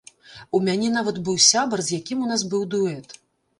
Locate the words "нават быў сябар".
0.95-1.85